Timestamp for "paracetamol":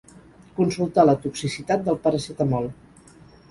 2.07-2.69